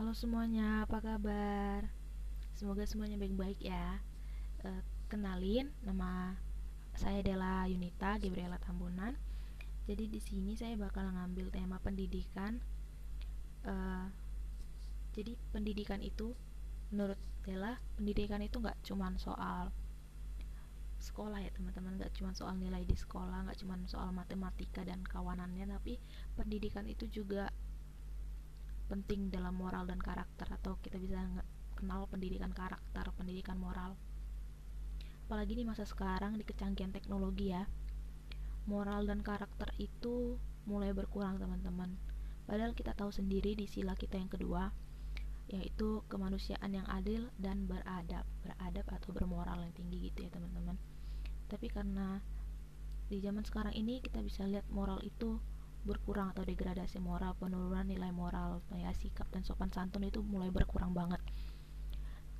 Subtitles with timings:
[0.00, 1.84] Halo semuanya, apa kabar?
[2.56, 4.00] Semoga semuanya baik-baik ya.
[4.64, 4.80] E,
[5.12, 6.40] kenalin, nama
[6.96, 9.12] saya adalah Yunita Gabriela Tambunan.
[9.84, 12.56] Jadi di sini saya bakal ngambil tema pendidikan.
[13.60, 13.74] E,
[15.12, 16.32] jadi pendidikan itu,
[16.88, 19.68] menurut Dela, pendidikan itu nggak cuma soal
[20.96, 25.68] sekolah ya teman-teman nggak cuma soal nilai di sekolah nggak cuma soal matematika dan kawanannya
[25.68, 26.00] tapi
[26.40, 27.52] pendidikan itu juga
[28.90, 31.22] penting dalam moral dan karakter atau kita bisa
[31.78, 33.94] kenal pendidikan karakter, pendidikan moral.
[35.30, 37.70] Apalagi di masa sekarang di kecanggihan teknologi ya.
[38.66, 41.94] Moral dan karakter itu mulai berkurang teman-teman.
[42.50, 44.74] Padahal kita tahu sendiri di sila kita yang kedua
[45.50, 50.78] yaitu kemanusiaan yang adil dan beradab, beradab atau bermoral yang tinggi gitu ya teman-teman.
[51.50, 52.22] Tapi karena
[53.10, 55.42] di zaman sekarang ini kita bisa lihat moral itu
[55.82, 60.92] berkurang atau degradasi moral, penurunan nilai moral, ya sikap dan sopan santun itu mulai berkurang
[60.92, 61.20] banget.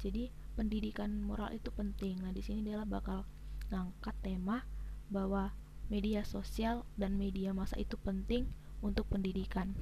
[0.00, 2.20] Jadi pendidikan moral itu penting.
[2.24, 3.28] Nah di sini dia bakal
[3.68, 4.64] ngangkat tema
[5.12, 5.52] bahwa
[5.92, 8.48] media sosial dan media masa itu penting
[8.82, 9.76] untuk pendidikan.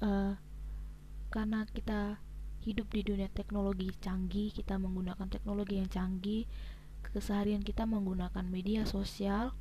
[0.00, 0.34] Uh,
[1.30, 2.18] karena kita
[2.60, 6.44] hidup di dunia teknologi canggih, kita menggunakan teknologi yang canggih,
[7.00, 9.56] keseharian kita menggunakan media sosial,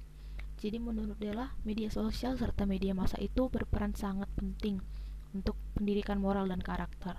[0.59, 4.83] jadi menurut Della, media sosial serta media massa itu berperan sangat penting
[5.31, 7.15] untuk pendidikan moral dan karakter.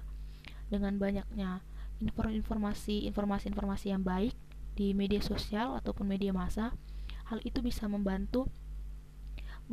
[0.69, 1.65] Dengan banyaknya
[2.05, 4.37] informasi informasi-informasi yang baik
[4.77, 6.77] di media sosial ataupun media massa,
[7.33, 8.53] hal itu bisa membantu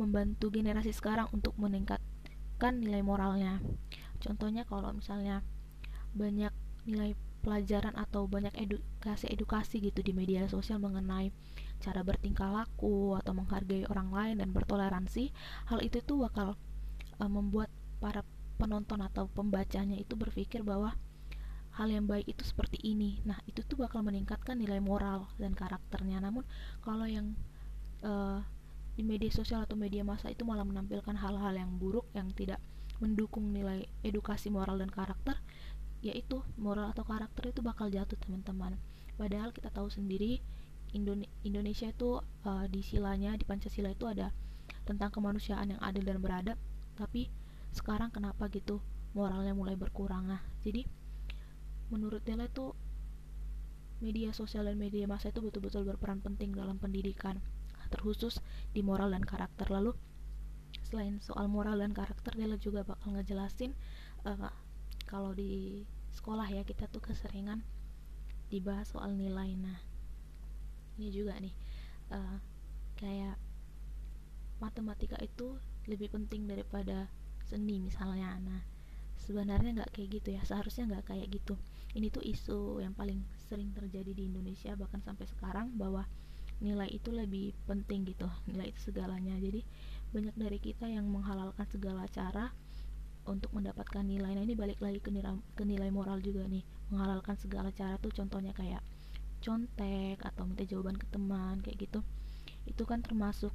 [0.00, 3.60] membantu generasi sekarang untuk meningkatkan nilai moralnya.
[4.16, 5.44] Contohnya kalau misalnya
[6.16, 6.50] banyak
[6.88, 7.12] nilai
[7.48, 11.32] pelajaran atau banyak edukasi-edukasi gitu di media sosial mengenai
[11.80, 15.32] cara bertingkah laku atau menghargai orang lain dan bertoleransi,
[15.72, 16.60] hal itu tuh bakal
[17.16, 17.72] uh, membuat
[18.04, 18.20] para
[18.60, 20.92] penonton atau pembacanya itu berpikir bahwa
[21.80, 23.24] hal yang baik itu seperti ini.
[23.24, 26.20] Nah, itu tuh bakal meningkatkan nilai moral dan karakternya.
[26.20, 26.44] Namun
[26.84, 27.32] kalau yang
[28.04, 28.44] uh,
[28.98, 32.60] di media sosial atau media massa itu malah menampilkan hal-hal yang buruk yang tidak
[32.98, 35.38] mendukung nilai edukasi moral dan karakter,
[36.00, 38.78] yaitu moral atau karakter itu bakal jatuh teman-teman.
[39.18, 40.38] Padahal kita tahu sendiri
[41.44, 44.32] Indonesia itu uh, di silanya di Pancasila itu ada
[44.86, 46.58] tentang kemanusiaan yang adil dan beradab.
[46.96, 47.28] Tapi
[47.74, 48.80] sekarang kenapa gitu?
[49.12, 50.40] Moralnya mulai berkurang nah.
[50.62, 50.86] Jadi
[51.90, 52.72] menurut Dela itu
[53.98, 57.42] media sosial dan media massa itu betul-betul berperan penting dalam pendidikan
[57.90, 58.38] terkhusus
[58.70, 59.66] di moral dan karakter.
[59.68, 59.96] Lalu
[60.86, 63.74] selain soal moral dan karakter Dela juga bakal ngejelasin
[64.24, 64.52] uh,
[65.08, 65.82] kalau di
[66.12, 67.64] sekolah ya kita tuh keseringan
[68.52, 69.56] dibahas soal nilai.
[69.56, 69.80] Nah
[71.00, 71.54] ini juga nih
[72.12, 72.36] uh,
[73.00, 73.40] kayak
[74.60, 75.56] matematika itu
[75.88, 77.08] lebih penting daripada
[77.48, 78.36] seni misalnya.
[78.44, 78.60] Nah
[79.16, 81.56] sebenarnya nggak kayak gitu ya seharusnya nggak kayak gitu.
[81.96, 86.04] Ini tuh isu yang paling sering terjadi di Indonesia bahkan sampai sekarang bahwa
[86.58, 89.40] nilai itu lebih penting gitu nilai itu segalanya.
[89.40, 89.64] Jadi
[90.12, 92.52] banyak dari kita yang menghalalkan segala cara
[93.28, 94.32] untuk mendapatkan nilai.
[94.32, 96.64] Nah ini balik lagi ke nilai, ke nilai moral juga nih.
[96.88, 98.80] Menghalalkan segala cara tuh contohnya kayak
[99.38, 102.00] contek atau minta jawaban ke teman kayak gitu.
[102.66, 103.52] Itu kan termasuk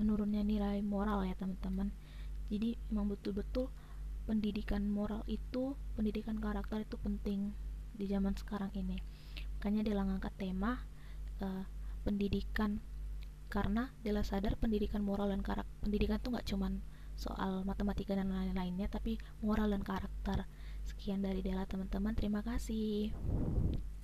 [0.00, 1.92] menurunnya nilai moral ya teman-teman.
[2.48, 3.68] Jadi emang betul-betul
[4.24, 7.52] pendidikan moral itu pendidikan karakter itu penting
[7.92, 8.96] di zaman sekarang ini.
[9.60, 10.80] Makanya dia ngangkat tema
[11.44, 11.64] uh,
[12.02, 12.80] pendidikan.
[13.52, 16.80] Karena dia sadar pendidikan moral dan karakter pendidikan tuh nggak cuman
[17.22, 20.50] soal matematika dan lain-lainnya tapi moral dan karakter.
[20.82, 22.18] Sekian dari Dela teman-teman.
[22.18, 23.14] Terima kasih